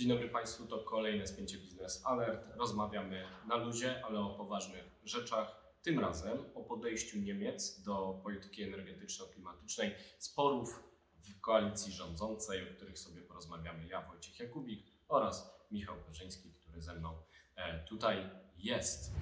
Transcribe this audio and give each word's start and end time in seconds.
Dzień 0.00 0.08
dobry 0.08 0.28
Państwu, 0.28 0.66
to 0.66 0.78
kolejne 0.78 1.26
spięcie 1.26 1.58
Biznes 1.58 2.02
Alert. 2.06 2.46
Rozmawiamy 2.56 3.24
na 3.48 3.56
luzie, 3.56 4.04
ale 4.04 4.20
o 4.20 4.30
poważnych 4.30 4.84
rzeczach. 5.04 5.74
Tym 5.82 5.98
razem 5.98 6.38
o 6.54 6.60
podejściu 6.60 7.18
Niemiec 7.18 7.82
do 7.82 8.20
polityki 8.22 8.62
energetyczno-klimatycznej, 8.62 9.94
sporów 10.18 10.82
w 11.18 11.40
koalicji 11.40 11.92
rządzącej, 11.92 12.62
o 12.62 12.74
których 12.76 12.98
sobie 12.98 13.22
porozmawiamy 13.22 13.86
ja, 13.86 14.02
Wojciech 14.02 14.40
Jakubik 14.40 14.86
oraz 15.08 15.66
Michał 15.70 15.96
Perzyński, 16.06 16.52
który 16.52 16.82
ze 16.82 16.94
mną 16.94 17.14
e, 17.56 17.84
tutaj 17.84 18.30
jest. 18.58 19.12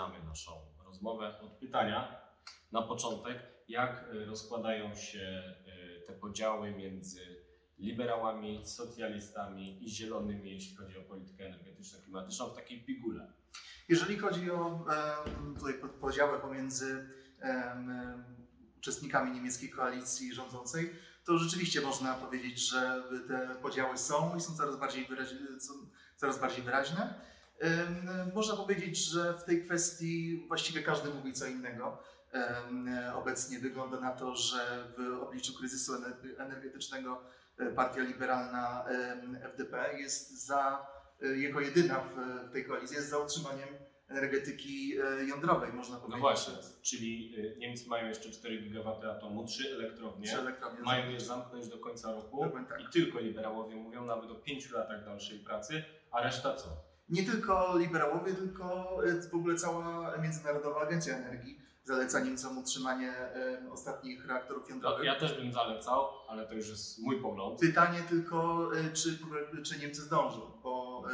Zaczynamy 0.00 0.24
naszą 0.28 0.52
rozmowę 0.84 1.40
od 1.40 1.52
pytania 1.52 2.20
na 2.72 2.82
początek. 2.82 3.38
Jak 3.68 4.04
y, 4.14 4.24
rozkładają 4.26 4.94
się 4.94 5.54
y, 6.00 6.06
te 6.06 6.12
podziały 6.12 6.70
między 6.70 7.20
liberałami, 7.78 8.66
socjalistami 8.66 9.84
i 9.84 9.90
zielonymi, 9.90 10.50
jeśli 10.50 10.76
chodzi 10.76 10.98
o 10.98 11.02
politykę 11.02 11.44
energetyczno-klimatyczną 11.44 12.46
w 12.50 12.54
takiej 12.54 12.84
pigule? 12.84 13.32
Jeżeli 13.88 14.18
chodzi 14.18 14.50
o 14.50 14.86
em, 15.26 15.54
tutaj 15.56 15.74
pod- 15.74 15.90
podziały 15.90 16.38
pomiędzy 16.38 17.08
uczestnikami 18.78 19.30
niemieckiej 19.32 19.70
koalicji 19.70 20.34
rządzącej, 20.34 20.92
to 21.24 21.38
rzeczywiście 21.38 21.80
można 21.80 22.14
powiedzieć, 22.14 22.58
że 22.70 23.02
te 23.28 23.56
podziały 23.62 23.98
są 23.98 24.36
i 24.36 24.40
są 24.40 24.56
coraz 24.56 24.76
bardziej, 24.76 25.06
wyraźne, 25.06 25.60
są 25.60 25.72
coraz 26.16 26.40
bardziej 26.40 26.64
wyraźne. 26.64 27.14
Można 28.34 28.56
powiedzieć, 28.56 28.96
że 28.98 29.34
w 29.38 29.44
tej 29.44 29.64
kwestii 29.64 30.44
właściwie 30.48 30.82
każdy 30.82 31.14
mówi 31.14 31.32
co 31.32 31.46
innego. 31.46 31.98
Obecnie 33.14 33.58
wygląda 33.58 34.00
na 34.00 34.10
to, 34.12 34.36
że 34.36 34.84
w 34.98 35.22
obliczu 35.22 35.54
kryzysu 35.58 35.92
ener- 35.94 36.40
energetycznego 36.42 37.22
e, 37.58 37.70
Partia 37.70 38.02
Liberalna 38.02 38.84
FDP 39.42 39.98
jest 39.98 40.46
za 40.46 40.86
e, 41.22 41.38
jako 41.38 41.60
jedyna 41.60 42.00
w, 42.00 42.52
tej 42.52 42.64
koalicji 42.64 42.96
jest 42.96 43.08
za 43.10 43.18
utrzymaniem 43.18 43.68
energetyki 44.08 44.98
e, 44.98 45.24
jądrowej, 45.24 45.72
można 45.72 45.94
No 45.94 46.00
powiedzieć. 46.00 46.20
właśnie, 46.20 46.54
czyli 46.82 47.34
Niemcy 47.58 47.88
mają 47.88 48.08
jeszcze 48.08 48.30
4 48.30 48.62
GW 48.62 48.88
atomu, 49.10 49.44
3 49.46 49.74
elektrownie, 49.74 50.26
Trzy 50.26 50.38
elektrownie 50.38 50.80
mają 50.80 51.10
je 51.10 51.20
zamknąć 51.20 51.68
do 51.68 51.78
końca 51.78 52.12
roku 52.12 52.46
tak. 52.68 52.80
i 52.80 52.88
tylko 52.92 53.20
liberałowie 53.20 53.76
mówią 53.76 54.04
nawet 54.06 54.30
o 54.30 54.34
5 54.34 54.70
latach 54.70 55.04
dalszej 55.04 55.38
pracy, 55.38 55.84
a 56.10 56.22
reszta 56.22 56.54
co? 56.54 56.89
Nie 57.10 57.22
tylko 57.22 57.78
liberałowie, 57.78 58.34
tylko 58.34 58.98
e, 59.04 59.22
w 59.30 59.34
ogóle 59.34 59.54
cała 59.56 60.16
Międzynarodowa 60.18 60.80
Agencja 60.80 61.16
Energii 61.16 61.60
zaleca 61.84 62.20
Niemcom 62.20 62.58
utrzymanie 62.58 63.12
e, 63.12 63.70
ostatnich 63.70 64.26
reaktorów 64.26 64.70
jądrowych. 64.70 65.04
ja 65.04 65.20
też 65.20 65.34
bym 65.34 65.52
zalecał, 65.52 66.06
ale 66.28 66.46
to 66.46 66.54
już 66.54 66.68
jest 66.68 66.98
mój 66.98 67.22
pogląd. 67.22 67.60
Pytanie 67.60 68.02
tylko, 68.08 68.70
e, 68.76 68.92
czy, 68.92 69.18
czy 69.62 69.78
Niemcy 69.78 70.02
zdążą, 70.02 70.40
bo 70.62 71.04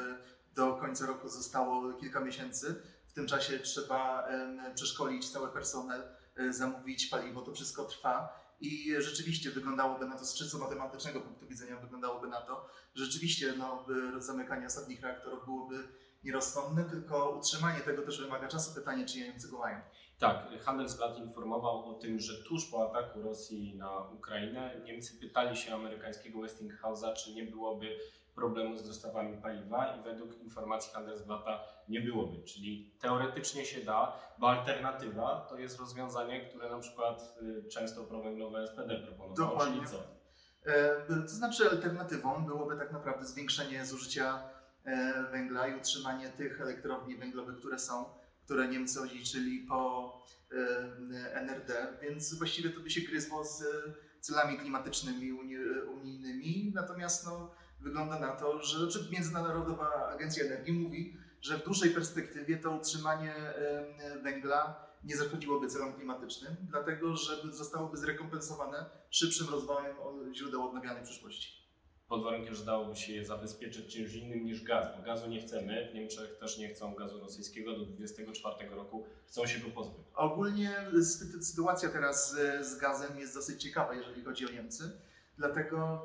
do 0.54 0.74
końca 0.74 1.06
roku 1.06 1.28
zostało 1.28 1.92
kilka 1.92 2.20
miesięcy. 2.20 2.82
W 3.08 3.12
tym 3.12 3.26
czasie 3.26 3.58
trzeba 3.58 4.28
przeszkolić 4.74 5.30
cały 5.30 5.48
personel, 5.48 6.02
zamówić 6.50 7.06
paliwo, 7.06 7.42
to 7.42 7.52
wszystko 7.52 7.84
trwa. 7.84 8.45
I 8.60 8.94
rzeczywiście 8.98 9.50
wyglądałoby 9.50 10.06
na 10.06 10.18
to, 10.18 10.24
z 10.24 10.34
czysto 10.34 10.58
matematycznego 10.58 11.20
punktu 11.20 11.46
widzenia 11.46 11.76
wyglądałoby 11.76 12.28
na 12.28 12.40
to, 12.40 12.68
że 12.94 13.04
rzeczywiście 13.04 13.54
no, 13.58 13.86
zamykanie 14.18 14.66
ostatnich 14.66 15.02
reaktorów 15.02 15.44
byłoby 15.44 15.88
nierozsądne, 16.24 16.84
tylko 16.84 17.30
utrzymanie 17.30 17.80
tego 17.80 18.02
też 18.02 18.20
wymaga 18.20 18.48
czasu. 18.48 18.74
Pytanie, 18.74 19.06
czy 19.06 19.18
Niemcy 19.18 19.48
go 19.48 19.58
mają. 19.58 19.80
Tak, 20.18 20.62
Handelsblatt 20.64 21.18
informował 21.18 21.88
o 21.88 21.94
tym, 21.94 22.20
że 22.20 22.42
tuż 22.42 22.64
po 22.70 22.90
ataku 22.90 23.22
Rosji 23.22 23.76
na 23.76 24.00
Ukrainę 24.00 24.80
Niemcy 24.84 25.20
pytali 25.20 25.56
się 25.56 25.74
amerykańskiego 25.74 26.38
Westinghouse'a, 26.38 27.14
czy 27.14 27.34
nie 27.34 27.44
byłoby 27.44 27.98
problemu 28.36 28.76
z 28.78 28.88
dostawami 28.88 29.36
paliwa 29.42 29.96
i 29.96 30.02
według 30.02 30.40
informacji 30.40 30.92
Handelsblatta 30.92 31.64
nie 31.88 32.00
byłoby. 32.00 32.42
Czyli 32.42 32.96
teoretycznie 33.00 33.64
się 33.64 33.80
da, 33.84 34.12
bo 34.38 34.48
alternatywa 34.50 35.46
to 35.50 35.58
jest 35.58 35.78
rozwiązanie, 35.80 36.48
które 36.48 36.70
na 36.70 36.78
przykład 36.78 37.38
y, 37.42 37.68
często 37.68 38.04
prowęglowe 38.04 38.66
SPD 38.66 38.98
proponowało, 39.06 39.36
Dokładnie. 39.50 39.76
czyli 39.76 39.88
co? 39.88 40.02
E, 40.66 41.06
To 41.22 41.28
znaczy 41.28 41.70
alternatywą 41.70 42.46
byłoby 42.46 42.76
tak 42.76 42.92
naprawdę 42.92 43.24
zwiększenie 43.26 43.86
zużycia 43.86 44.50
e, 44.84 45.22
węgla 45.32 45.66
i 45.66 45.76
utrzymanie 45.76 46.28
tych 46.28 46.60
elektrowni 46.60 47.16
węglowych, 47.16 47.56
które 47.58 47.78
są, 47.78 48.04
które 48.44 48.68
Niemcy 48.68 49.00
odziedziczyli 49.00 49.66
po 49.68 50.12
e, 50.52 51.34
NRD, 51.34 51.98
więc 52.02 52.34
właściwie 52.38 52.70
to 52.70 52.80
by 52.80 52.90
się 52.90 53.00
gryzło 53.00 53.44
z 53.44 53.64
celami 54.20 54.58
klimatycznymi 54.58 55.32
uni- 55.32 55.80
unijnymi, 55.94 56.72
natomiast 56.74 57.26
no, 57.26 57.50
wygląda 57.80 58.18
na 58.18 58.32
to, 58.36 58.62
że 58.62 58.78
znaczy 58.78 59.08
Międzynarodowa 59.12 60.08
Agencja 60.08 60.44
Energii 60.44 60.72
mówi, 60.72 61.16
że 61.40 61.58
w 61.58 61.64
dłuższej 61.64 61.90
perspektywie 61.90 62.56
to 62.56 62.70
utrzymanie 62.70 63.34
węgla 64.22 64.86
nie 65.04 65.16
zaszkodziłoby 65.16 65.68
celom 65.68 65.92
klimatycznym, 65.94 66.56
dlatego 66.70 67.16
że 67.16 67.32
zostałoby 67.52 67.96
zrekompensowane 67.96 68.84
szybszym 69.10 69.48
rozwojem 69.50 69.96
źródeł 70.34 70.68
odnawialnej 70.68 71.04
w 71.04 71.08
przyszłości. 71.08 71.66
Pod 72.08 72.24
warunkiem, 72.24 72.54
że 72.54 72.64
dałoby 72.64 72.96
się 72.96 73.12
je 73.12 73.24
zabezpieczyć 73.24 73.94
czymś 73.94 74.14
innym 74.14 74.44
niż 74.44 74.62
gaz, 74.64 74.96
bo 74.96 75.02
gazu 75.02 75.28
nie 75.28 75.40
chcemy, 75.40 75.88
w 75.90 75.94
Niemczech 75.94 76.38
też 76.38 76.58
nie 76.58 76.68
chcą 76.68 76.94
gazu 76.94 77.20
rosyjskiego, 77.20 77.72
do 77.72 77.86
2024 77.86 78.70
roku 78.74 79.06
chcą 79.26 79.46
się 79.46 79.58
go 79.60 79.70
pozbyć. 79.70 80.04
Ogólnie 80.14 80.76
sy- 80.92 81.42
sytuacja 81.42 81.88
teraz 81.88 82.36
z 82.60 82.78
gazem 82.78 83.18
jest 83.18 83.34
dosyć 83.34 83.62
ciekawa, 83.62 83.94
jeżeli 83.94 84.24
chodzi 84.24 84.46
o 84.46 84.52
Niemcy, 84.52 85.00
dlatego 85.38 86.02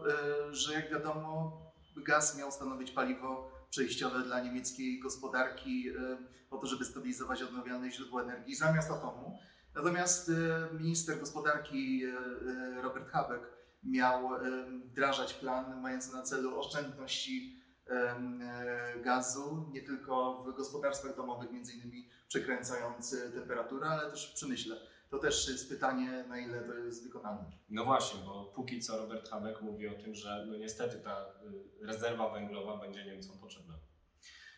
e, 0.49 0.53
że 0.53 0.73
jak 0.73 0.89
wiadomo, 0.89 1.61
gaz 1.97 2.37
miał 2.37 2.51
stanowić 2.51 2.91
paliwo 2.91 3.51
przejściowe 3.69 4.19
dla 4.19 4.41
niemieckiej 4.41 4.99
gospodarki 4.99 5.89
e, 5.89 6.17
po 6.49 6.57
to, 6.57 6.67
żeby 6.67 6.85
stabilizować 6.85 7.43
odnawialne 7.43 7.91
źródła 7.91 8.21
energii 8.21 8.55
zamiast 8.55 8.91
atomu. 8.91 9.39
Natomiast 9.75 10.29
e, 10.29 10.73
minister 10.73 11.19
gospodarki 11.19 12.03
Robert 12.81 13.09
Habeck 13.09 13.45
miał 13.83 14.29
wdrażać 14.85 15.33
plan 15.33 15.81
mający 15.81 16.13
na 16.13 16.21
celu 16.21 16.59
oszczędności 16.59 17.61
gazu, 19.03 19.69
nie 19.73 19.81
tylko 19.81 20.43
w 20.43 20.57
gospodarstwach 20.57 21.15
domowych, 21.15 21.51
między 21.51 21.73
innymi 21.73 22.09
przekręcając 22.27 23.15
temperaturę, 23.33 23.87
ale 23.87 24.11
też 24.11 24.31
w 24.31 24.33
przemyśle. 24.33 24.75
To 25.11 25.19
też 25.19 25.47
jest 25.49 25.69
pytanie, 25.69 26.25
na 26.29 26.39
ile 26.39 26.61
to 26.61 26.73
jest 26.73 27.03
wykonalne. 27.03 27.51
No 27.69 27.85
właśnie, 27.85 28.19
bo 28.25 28.45
póki 28.55 28.79
co 28.79 28.97
Robert 28.97 29.29
Habeck 29.29 29.61
mówi 29.61 29.87
o 29.87 29.93
tym, 29.93 30.15
że 30.15 30.45
no 30.49 30.57
niestety 30.57 30.97
ta 30.97 31.25
y, 31.81 31.85
rezerwa 31.85 32.29
węglowa 32.29 32.77
będzie 32.77 33.05
Niemcom 33.05 33.37
potrzebna. 33.39 33.73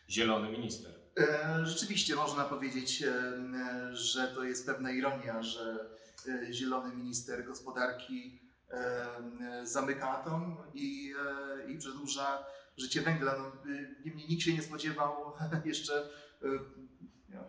Zielony 0.09 0.49
minister. 0.49 0.91
E, 1.19 1.65
Rzeczywiście 1.65 2.15
można 2.15 2.43
powiedzieć, 2.43 3.03
e, 3.03 3.95
że 3.95 4.27
to 4.27 4.43
jest 4.43 4.65
pewna 4.65 4.91
ironia, 4.91 5.43
że 5.43 5.89
e, 6.27 6.53
zielony 6.53 6.95
minister 6.95 7.45
gospodarki 7.45 8.43
zamyka 9.63 10.09
atom 10.09 10.57
i, 10.73 11.13
i 11.67 11.77
przedłuża 11.77 12.45
życie 12.77 13.01
węgla. 13.01 13.37
No, 13.37 13.71
y, 13.71 13.95
Niemniej 14.05 14.27
nikt 14.29 14.43
się 14.43 14.53
nie 14.53 14.61
spodziewał 14.61 15.33
jeszcze, 15.65 16.09
y, 16.43 16.59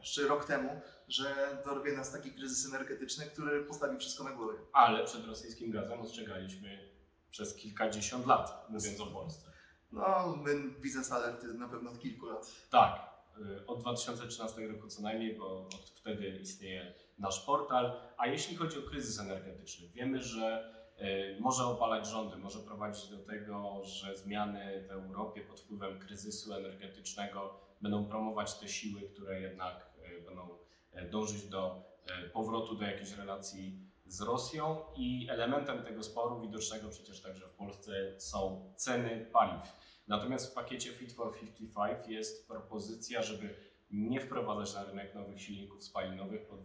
jeszcze 0.01 0.23
rok 0.23 0.45
temu, 0.45 0.81
że 1.15 1.59
dorwie 1.65 1.93
nas 1.93 2.13
taki 2.13 2.31
kryzys 2.33 2.67
energetyczny, 2.67 3.27
który 3.27 3.65
postawi 3.65 3.99
wszystko 3.99 4.25
na 4.25 4.33
głowie. 4.33 4.59
Ale 4.73 5.05
przed 5.05 5.27
rosyjskim 5.27 5.71
gazem 5.71 6.01
ostrzegaliśmy 6.01 6.95
przez 7.31 7.55
kilkadziesiąt 7.55 8.27
lat, 8.27 8.67
mówiąc 8.71 9.01
o 9.01 9.07
Polsce. 9.07 9.53
No, 9.93 10.37
my 10.37 10.71
Biznes 10.81 11.13
Alert 11.13 11.45
na 11.45 11.69
pewno 11.69 11.91
od 11.91 11.99
kilku 11.99 12.27
lat. 12.27 12.53
Tak, 12.71 13.11
y, 13.39 13.67
od 13.67 13.81
2013 13.81 14.69
roku 14.69 14.89
co 14.89 15.03
najmniej, 15.03 15.39
bo 15.39 15.61
od 15.61 15.93
wtedy 15.97 16.39
istnieje 16.43 16.95
nasz 17.19 17.41
portal. 17.41 18.01
A 18.17 18.27
jeśli 18.27 18.57
chodzi 18.57 18.79
o 18.79 18.83
kryzys 18.83 19.21
energetyczny, 19.21 19.89
wiemy, 19.89 20.23
że 20.23 20.75
y, 21.01 21.41
może 21.41 21.65
opalać 21.65 22.07
rządy, 22.07 22.37
może 22.37 22.59
prowadzić 22.59 23.09
do 23.09 23.19
tego, 23.19 23.85
że 23.85 24.17
zmiany 24.17 24.85
w 24.89 24.91
Europie 24.91 25.41
pod 25.41 25.61
wpływem 25.61 25.99
kryzysu 25.99 26.55
energetycznego 26.55 27.61
będą 27.81 28.09
promować 28.09 28.59
te 28.59 28.69
siły, 28.69 29.03
które 29.03 29.41
jednak 29.41 29.91
y, 30.19 30.23
będą 30.23 30.64
dążyć 31.11 31.49
do 31.49 31.83
y, 32.27 32.29
powrotu 32.29 32.75
do 32.75 32.85
jakiejś 32.85 33.13
relacji 33.13 33.79
z 34.07 34.21
Rosją 34.21 34.81
i 34.97 35.27
elementem 35.31 35.83
tego 35.83 36.03
sporu 36.03 36.41
widocznego 36.41 36.89
przecież 36.89 37.21
także 37.21 37.49
w 37.49 37.55
Polsce 37.55 38.21
są 38.21 38.73
ceny 38.77 39.27
paliw. 39.33 39.73
Natomiast 40.09 40.51
w 40.51 40.55
pakiecie 40.55 40.93
Fit 40.93 41.13
for 41.13 41.39
55 41.39 42.09
jest 42.09 42.49
propozycja, 42.49 43.23
żeby 43.23 43.55
nie 43.91 44.21
wprowadzać 44.21 44.75
na 44.75 44.85
rynek 44.85 45.15
nowych 45.15 45.43
silników 45.43 45.85
spalinowych 45.85 46.47
po, 46.47 46.57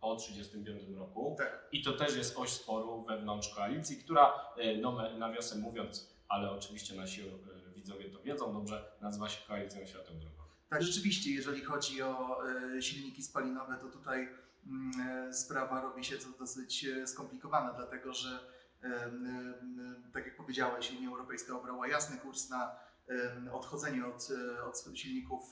po 0.00 0.16
1935 0.16 0.98
roku. 0.98 1.34
Tak. 1.38 1.68
I 1.72 1.82
to 1.82 1.92
też 1.92 2.16
jest 2.16 2.38
oś 2.38 2.50
sporu 2.50 3.02
wewnątrz 3.02 3.48
koalicji, 3.48 3.96
która, 3.96 4.52
e, 4.56 4.76
no, 4.76 5.10
nawiasem 5.18 5.60
mówiąc, 5.60 6.14
ale 6.28 6.50
oczywiście 6.50 6.94
nasi 6.94 7.22
e, 7.22 7.74
widzowie 7.74 8.10
to 8.10 8.22
wiedzą 8.22 8.52
dobrze, 8.52 8.92
nazywa 9.00 9.28
się 9.28 9.46
Koalicją 9.46 9.86
Świateł 9.86 10.14
Drogowych. 10.14 10.43
Tak, 10.74 10.82
rzeczywiście, 10.82 11.30
jeżeli 11.30 11.62
chodzi 11.62 12.02
o 12.02 12.42
e, 12.76 12.82
silniki 12.82 13.22
spalinowe, 13.22 13.76
to 13.76 13.88
tutaj 13.88 14.28
mm, 14.66 14.90
e, 15.28 15.32
sprawa 15.32 15.80
robi 15.80 16.04
się 16.04 16.16
dosyć 16.38 16.84
e, 16.84 17.06
skomplikowana, 17.06 17.72
dlatego 17.72 18.14
że, 18.14 18.54
tak 20.12 20.26
jak 20.26 20.36
powiedziałeś, 20.36 20.92
Unia 20.98 21.08
Europejska 21.08 21.56
obrała 21.56 21.88
jasny 21.88 22.16
kurs 22.18 22.50
na 22.50 22.76
odchodzenie 23.52 24.06
od, 24.06 24.28
od 24.66 24.98
silników 24.98 25.44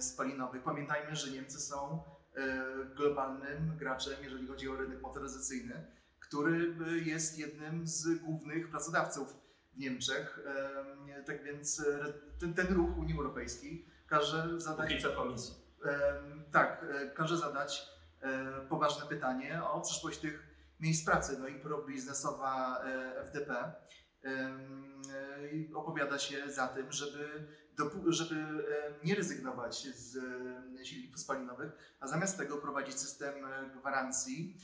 spalinowych. 0.00 0.62
Pamiętajmy, 0.62 1.16
że 1.16 1.30
Niemcy 1.30 1.60
są 1.60 2.02
globalnym 2.96 3.76
graczem, 3.76 4.14
jeżeli 4.22 4.46
chodzi 4.46 4.68
o 4.68 4.76
rynek 4.76 5.02
motoryzacyjny, 5.02 5.86
który 6.20 6.74
jest 7.04 7.38
jednym 7.38 7.86
z 7.86 8.18
głównych 8.18 8.70
pracodawców 8.70 9.36
w 9.72 9.78
Niemczech. 9.78 10.40
Em, 10.46 11.24
Tak 11.24 11.44
więc 11.44 11.82
ten, 12.40 12.54
ten 12.54 12.66
ruch 12.66 12.98
Unii 12.98 13.14
Europejskiej 13.14 13.95
każe 14.06 14.60
zadać, 14.60 14.88
Póki 14.90 15.02
co 15.02 15.12
komisji. 15.12 15.54
tak, 16.52 16.84
e, 16.90 17.10
każe 17.10 17.36
zadać 17.36 17.86
e, 18.20 18.60
poważne 18.68 19.06
pytanie 19.06 19.64
o 19.64 19.80
przyszłość 19.80 20.18
tych 20.18 20.46
miejsc 20.80 21.04
pracy. 21.04 21.38
No 21.38 21.48
i 21.48 21.60
e, 22.84 23.20
FDP 23.20 23.72
em, 24.22 25.02
e, 25.14 25.48
i 25.50 25.74
opowiada 25.74 26.18
się 26.18 26.50
za 26.50 26.68
tym, 26.68 26.92
żeby, 26.92 27.46
żeby 28.06 28.34
nie 29.04 29.14
rezygnować 29.14 29.88
z 29.96 30.18
silników 30.86 31.20
spalinowych, 31.20 31.96
a 32.00 32.06
zamiast 32.06 32.38
tego 32.38 32.56
prowadzić 32.58 33.00
system 33.00 33.34
gwarancji, 33.78 34.56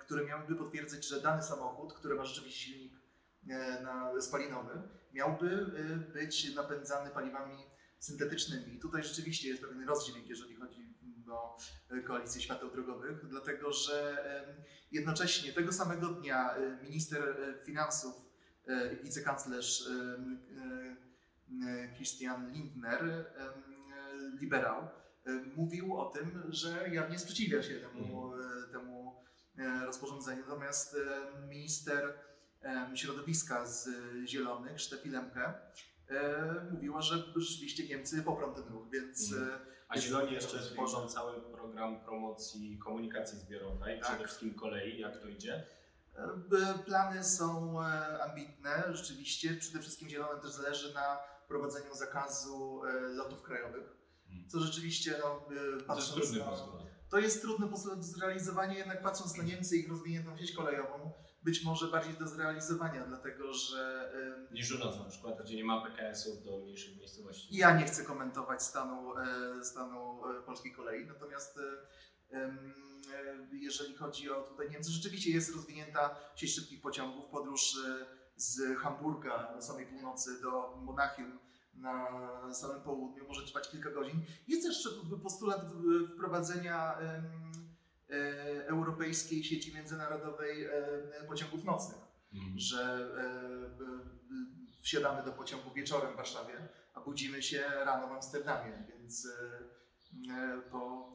który 0.00 0.26
miałby 0.26 0.56
potwierdzić, 0.56 1.08
że 1.08 1.20
dany 1.20 1.42
samochód, 1.42 1.94
który 1.94 2.14
ma 2.14 2.24
rzeczywiście 2.24 2.60
silnik 2.60 2.92
spalinowy, 4.20 4.82
miałby 5.12 5.66
być 6.12 6.54
napędzany 6.54 7.10
paliwami 7.10 7.69
syntetycznymi. 8.00 8.74
I 8.74 8.78
tutaj 8.78 9.02
rzeczywiście 9.04 9.48
jest 9.48 9.62
pewien 9.62 9.88
rozdźwięk, 9.88 10.28
jeżeli 10.28 10.54
chodzi 10.54 10.94
o 11.30 11.56
e, 11.90 12.00
koalicję 12.02 12.40
świateł 12.40 12.70
drogowych, 12.70 13.26
dlatego 13.28 13.72
że 13.72 14.16
jednocześnie 14.92 15.52
tego 15.52 15.72
samego 15.72 16.08
dnia 16.08 16.54
e, 16.54 16.82
minister 16.82 17.22
e, 17.28 17.64
finansów 17.64 18.30
i 18.92 19.04
wicekanclerz 19.04 19.88
Christian 21.96 22.52
Lindner, 22.52 23.24
liberał, 24.40 24.88
mówił 25.56 25.96
o 25.96 26.10
tym, 26.10 26.42
że 26.48 26.88
jawnie 26.88 27.18
sprzeciwia 27.18 27.62
się 27.62 27.74
temu, 27.74 28.34
e, 28.34 28.72
temu 28.72 29.22
rozporządzeniu. 29.84 30.40
Natomiast 30.40 30.96
minister 31.48 32.14
środowiska 32.94 33.66
z 33.66 33.88
Zielonych, 34.26 34.80
Steffi 34.80 35.08
Lemke, 35.08 35.54
mówiła, 36.70 37.02
że 37.02 37.22
rzeczywiście 37.36 37.84
Niemcy 37.88 38.22
poprą 38.22 38.54
ten 38.54 38.64
ruch, 38.64 38.90
więc 38.90 39.32
Mhm. 39.32 39.50
e, 39.50 39.58
A 39.88 39.98
Zieloni 40.00 40.32
jeszcze 40.32 40.58
tworzą 40.58 41.08
cały 41.08 41.40
program 41.40 42.00
promocji 42.00 42.78
komunikacji 42.78 43.38
zbiorowej, 43.38 44.00
Tak. 44.00 44.08
przede 44.08 44.24
wszystkim 44.24 44.54
kolei, 44.54 45.00
jak 45.00 45.20
to 45.20 45.28
idzie. 45.28 45.66
e, 46.16 46.78
plany 46.84 47.24
są 47.24 47.80
e, 47.82 48.22
ambitne, 48.24 48.84
rzeczywiście. 48.92 49.54
Przede 49.54 49.78
wszystkim 49.78 50.08
Zielonym 50.08 50.40
też 50.40 50.50
zależy 50.50 50.94
na 50.94 51.18
prowadzeniu 51.48 51.94
zakazu 51.94 52.82
e, 52.84 52.92
lotów 53.00 53.42
krajowych, 53.42 53.96
co 54.48 54.60
rzeczywiście 54.60 55.14
no, 55.20 55.36
e, 55.36 55.54
To 55.54 55.62
jest 55.74 55.86
patrząc 55.86 56.12
trudny 56.14 56.38
na. 56.38 56.89
To 57.10 57.18
jest 57.18 57.40
trudne 57.42 57.68
po- 57.68 57.96
do 57.96 58.02
zrealizowania, 58.02 58.78
jednak 58.78 59.02
patrząc 59.02 59.36
na 59.36 59.44
Niemcy 59.44 59.76
i 59.76 59.80
ich 59.80 59.88
rozwiniętą 59.88 60.36
sieć 60.38 60.52
kolejową, 60.52 61.12
być 61.42 61.64
może 61.64 61.86
bardziej 61.88 62.14
do 62.14 62.28
zrealizowania, 62.28 63.04
dlatego 63.06 63.52
że 63.52 64.12
Niż 64.52 64.72
u 64.72 64.78
nas 64.78 64.98
na 64.98 65.04
przykład, 65.04 65.42
gdzie 65.44 65.56
nie 65.56 65.64
ma 65.64 65.82
PKS-ów 65.84 66.44
do 66.44 66.58
mniejszych 66.58 66.96
miejscowości. 66.98 67.56
ja 67.56 67.78
nie 67.78 67.84
chcę 67.84 68.04
komentować 68.04 68.62
stanu, 68.62 69.16
e, 69.18 69.64
stanu 69.64 70.20
e, 70.26 70.42
polskiej 70.42 70.72
kolei, 70.72 71.06
natomiast 71.06 71.58
e, 72.32 72.56
jeżeli 73.52 73.96
chodzi 73.96 74.30
o 74.30 74.42
tutaj 74.42 74.70
Niemcy, 74.70 74.90
rzeczywiście 74.90 75.30
jest 75.30 75.54
rozwinięta 75.54 76.16
sieć 76.36 76.54
szybkich 76.54 76.80
pociągów, 76.80 77.24
podróż 77.30 77.76
z 78.36 78.78
Hamburga 78.78 79.52
na 79.54 79.62
samej 79.62 79.86
północy 79.86 80.40
do 80.42 80.76
Monachium 80.76 81.38
na 81.74 82.06
samym 82.54 82.82
południu 82.82 83.24
może 83.28 83.46
trwać 83.46 83.70
kilka 83.70 83.90
godzin. 83.90 84.22
Jest 84.48 84.62
też 84.66 84.88
postulat 85.22 85.60
wprowadzenia 86.14 86.98
e, 87.00 87.22
europejskiej 88.66 89.44
sieci 89.44 89.74
międzynarodowej 89.74 90.68
pociągów 91.28 91.64
nocnych, 91.64 91.98
Mhm. 92.34 92.58
że 92.58 92.82
e, 94.78 94.82
wsiadamy 94.82 95.22
do 95.24 95.32
pociągu 95.32 95.70
wieczorem 95.74 96.12
w 96.12 96.16
Warszawie, 96.16 96.68
a 96.94 97.00
budzimy 97.00 97.42
się 97.42 97.60
rano 97.84 98.08
w 98.08 98.12
Amsterdamie, 98.12 98.84
więc 98.88 99.26
e, 99.26 100.60
po, 100.70 101.12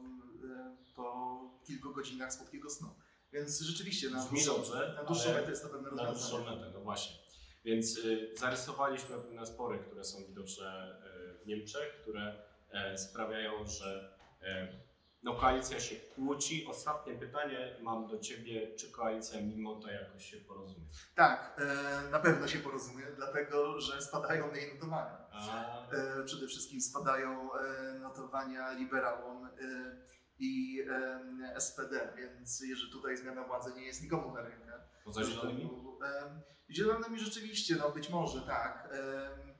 po 0.96 1.40
kilku 1.66 1.92
godzinach 1.92 2.34
słodkiego 2.34 2.70
snu. 2.70 2.88
Więc 3.32 3.60
rzeczywiście 3.60 4.10
na 4.10 4.24
dłuższą, 4.24 5.32
metę 5.34 5.50
jest 5.50 5.62
to 5.62 5.68
pewne 5.68 5.90
Na 5.90 5.96
dłuższą 6.04 6.36
rozwiązanie. 6.36 6.56
metę, 6.60 6.70
no 6.74 6.80
właśnie. 6.80 7.16
Więc 7.66 7.98
y, 7.98 8.30
zarysowaliśmy 8.36 9.16
pewne 9.16 9.46
spory, 9.46 9.78
które 9.78 10.04
są 10.04 10.24
widoczne 10.24 10.96
y, 11.32 11.44
w 11.44 11.46
Niemczech, 11.46 11.92
które 12.02 12.34
e, 12.70 12.98
sprawiają, 12.98 13.66
że 13.66 14.16
e, 14.42 14.68
no, 15.22 15.34
koalicja 15.34 15.80
się 15.80 15.96
kłóci. 15.96 16.66
Ostatnie 16.66 17.14
pytanie 17.14 17.76
mam 17.82 18.06
do 18.08 18.18
Ciebie, 18.18 18.74
czy 18.76 18.90
koalicja 18.90 19.40
mimo 19.40 19.74
to 19.80 19.90
jakoś 19.90 20.30
się 20.30 20.36
porozumie? 20.36 20.86
Tak, 21.14 21.60
e, 22.06 22.10
na 22.10 22.18
pewno 22.18 22.48
się 22.48 22.58
porozumie, 22.58 23.04
dlatego 23.16 23.80
że 23.80 24.02
spadają 24.02 24.54
jej 24.54 24.74
notowania. 24.74 25.26
E, 25.92 26.24
Przede 26.24 26.46
wszystkim 26.46 26.80
spadają 26.80 27.50
e, 27.54 27.98
notowania 27.98 28.72
liberałom 28.72 29.48
i 30.38 30.82
e, 30.90 31.60
SPD, 31.60 32.12
więc 32.16 32.60
jeżeli 32.60 32.92
tutaj 32.92 33.16
zmiana 33.16 33.44
władzy 33.44 33.72
nie 33.76 33.86
jest 33.86 34.02
nikomu 34.02 34.34
na 34.34 34.42
rękę. 34.42 34.72
poza 35.04 35.24
zielonymi? 35.24 35.64
Em, 35.64 36.40
Zielonymi 36.70 37.18
rzeczywiście, 37.18 37.76
no 37.76 37.90
być 37.90 38.10
może 38.10 38.40
tak. 38.40 38.88
E, 38.92 39.56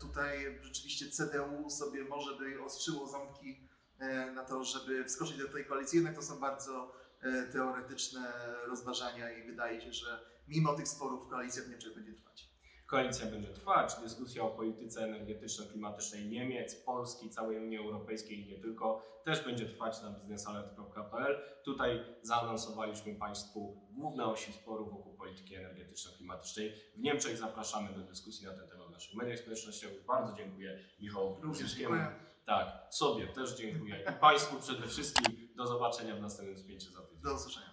Tutaj 0.00 0.58
rzeczywiście 0.62 1.10
CDU 1.10 1.70
sobie 1.70 2.04
może 2.04 2.36
by 2.38 2.62
ostrzyło 2.62 3.06
ząbki 3.06 3.68
e, 3.98 4.30
na 4.32 4.44
to, 4.44 4.64
żeby 4.64 5.04
wskoczyć 5.04 5.38
do 5.38 5.48
tej 5.48 5.64
koalicji, 5.64 5.96
jednak 5.96 6.14
to 6.14 6.22
są 6.22 6.40
bardzo 6.40 6.92
e, 7.22 7.42
teoretyczne 7.42 8.32
rozważania 8.66 9.32
i 9.32 9.46
wydaje 9.46 9.80
się, 9.80 9.92
że 9.92 10.24
mimo 10.48 10.74
tych 10.74 10.88
sporów 10.88 11.28
koalicja 11.28 11.62
w 11.62 11.68
Niemczech 11.68 11.94
będzie 11.94 12.12
trwać. 12.12 12.51
Koalicja 12.92 13.26
będzie 13.26 13.48
trwać, 13.48 13.94
dyskusja 14.02 14.42
o 14.42 14.50
polityce 14.50 15.04
energetyczno-klimatycznej 15.04 16.26
Niemiec, 16.26 16.74
Polski, 16.74 17.30
całej 17.30 17.58
Unii 17.58 17.78
Europejskiej 17.78 18.40
i 18.40 18.46
nie 18.46 18.58
tylko, 18.58 19.02
też 19.24 19.44
będzie 19.44 19.66
trwać 19.66 20.02
na 20.02 20.10
biznesalert.pl. 20.10 21.42
Tutaj 21.64 22.04
zaanonsowaliśmy 22.22 23.14
Państwu 23.14 23.88
główne 23.90 24.24
osi 24.24 24.52
sporu 24.52 24.90
wokół 24.90 25.16
polityki 25.16 25.54
energetyczno-klimatycznej. 25.54 26.72
W 26.96 27.00
Niemczech 27.00 27.38
zapraszamy 27.38 27.92
do 27.92 28.00
dyskusji 28.00 28.46
na 28.46 28.52
ten 28.52 28.68
temat 28.68 28.88
w 28.88 28.90
naszych 28.90 29.14
mediach 29.14 29.38
społecznościowych. 29.38 30.04
Bardzo 30.04 30.36
dziękuję 30.36 30.78
Michałowi 31.00 31.42
dziękuję. 31.76 32.06
Tak, 32.46 32.86
sobie 32.90 33.26
też 33.26 33.56
dziękuję 33.56 34.04
i 34.10 34.20
Państwu 34.20 34.60
przede 34.60 34.86
wszystkim. 34.86 35.36
Do 35.56 35.66
zobaczenia 35.66 36.16
w 36.16 36.20
następnym 36.20 36.58
spięciu 36.58 36.90
za 36.90 37.02
tydzień. 37.02 37.22
Do 37.22 37.34
usłyszenia. 37.34 37.71